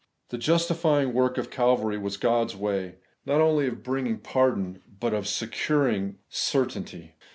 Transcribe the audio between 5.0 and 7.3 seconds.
of securing certainty.